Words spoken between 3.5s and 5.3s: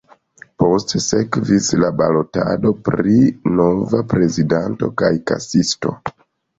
nova prezidanto kaj